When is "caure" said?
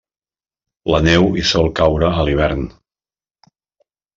1.81-2.09